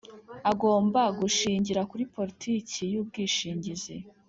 agomba 0.51 1.01
gushingira 1.19 1.81
kuri 1.89 2.03
politiki 2.15 2.81
y 2.93 2.95
ubwishingizi 3.01 3.95